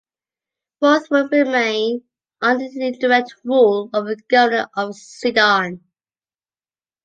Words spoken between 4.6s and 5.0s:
of